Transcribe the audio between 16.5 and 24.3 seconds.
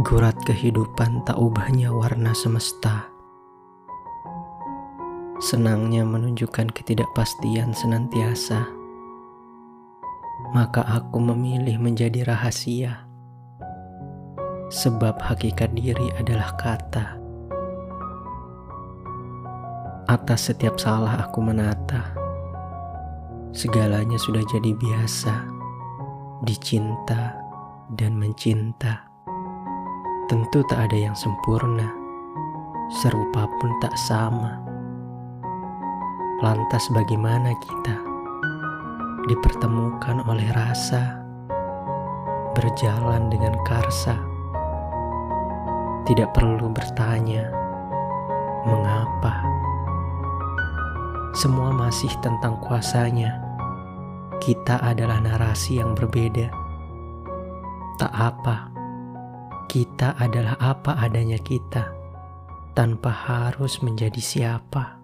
kata. Atas setiap salah aku menata. Segalanya